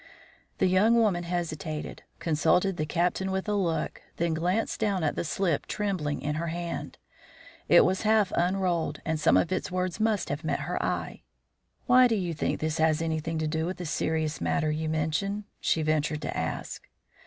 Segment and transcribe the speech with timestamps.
[0.57, 5.23] The young woman hesitated, consulted the Captain with a look, then glanced down at the
[5.23, 6.97] slip trembling in her hand.
[7.69, 11.21] It was half unrolled, and some of its words must have met her eye.
[11.85, 15.43] "Why do you think this has anything to do with the serious matter you mention?"
[15.59, 16.89] she ventured to ask.